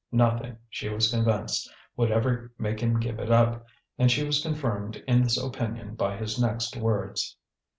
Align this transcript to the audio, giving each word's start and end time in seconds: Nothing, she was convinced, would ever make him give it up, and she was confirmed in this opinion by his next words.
Nothing, 0.11 0.57
she 0.67 0.89
was 0.89 1.11
convinced, 1.11 1.71
would 1.95 2.09
ever 2.09 2.51
make 2.57 2.79
him 2.79 2.99
give 2.99 3.19
it 3.19 3.31
up, 3.31 3.67
and 3.99 4.09
she 4.09 4.25
was 4.25 4.41
confirmed 4.41 4.95
in 5.07 5.21
this 5.21 5.37
opinion 5.37 5.93
by 5.93 6.17
his 6.17 6.41
next 6.41 6.75
words. 6.75 7.37